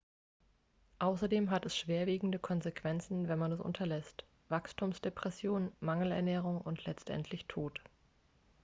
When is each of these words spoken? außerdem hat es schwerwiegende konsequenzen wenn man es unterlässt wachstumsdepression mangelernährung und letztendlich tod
außerdem 0.97 1.51
hat 1.51 1.67
es 1.67 1.77
schwerwiegende 1.77 2.39
konsequenzen 2.39 3.27
wenn 3.27 3.37
man 3.37 3.51
es 3.51 3.59
unterlässt 3.59 4.25
wachstumsdepression 4.49 5.71
mangelernährung 5.79 6.59
und 6.59 6.83
letztendlich 6.87 7.45
tod 7.45 7.79